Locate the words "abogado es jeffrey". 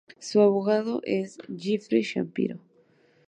0.41-2.01